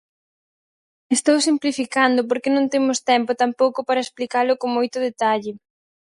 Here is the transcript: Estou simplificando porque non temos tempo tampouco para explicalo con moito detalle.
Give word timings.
Estou 1.15 1.37
simplificando 1.47 2.21
porque 2.29 2.49
non 2.55 2.65
temos 2.73 2.97
tempo 3.11 3.31
tampouco 3.43 3.79
para 3.87 4.03
explicalo 4.05 4.59
con 4.61 4.69
moito 4.77 4.97
detalle. 5.07 5.51